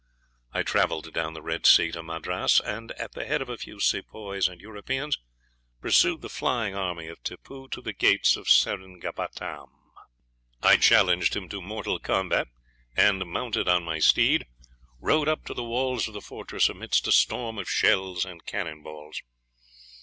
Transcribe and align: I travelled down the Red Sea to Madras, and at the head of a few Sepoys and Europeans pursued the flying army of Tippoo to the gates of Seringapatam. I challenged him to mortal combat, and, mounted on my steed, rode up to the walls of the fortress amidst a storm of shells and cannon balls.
I 0.51 0.63
travelled 0.63 1.13
down 1.13 1.35
the 1.35 1.43
Red 1.43 1.67
Sea 1.67 1.91
to 1.91 2.01
Madras, 2.01 2.59
and 2.59 2.91
at 2.93 3.11
the 3.11 3.23
head 3.23 3.39
of 3.39 3.49
a 3.49 3.57
few 3.59 3.79
Sepoys 3.79 4.47
and 4.47 4.59
Europeans 4.59 5.19
pursued 5.79 6.21
the 6.21 6.27
flying 6.29 6.73
army 6.73 7.05
of 7.07 7.21
Tippoo 7.21 7.67
to 7.67 7.81
the 7.83 7.93
gates 7.93 8.35
of 8.35 8.47
Seringapatam. 8.49 9.67
I 10.63 10.77
challenged 10.77 11.35
him 11.35 11.47
to 11.49 11.61
mortal 11.61 11.99
combat, 11.99 12.47
and, 12.97 13.23
mounted 13.29 13.67
on 13.67 13.83
my 13.83 13.99
steed, 13.99 14.47
rode 14.99 15.27
up 15.27 15.45
to 15.45 15.53
the 15.53 15.63
walls 15.63 16.07
of 16.07 16.15
the 16.15 16.19
fortress 16.21 16.67
amidst 16.67 17.05
a 17.07 17.11
storm 17.11 17.59
of 17.59 17.69
shells 17.69 18.25
and 18.25 18.43
cannon 18.43 18.81
balls. 18.81 19.21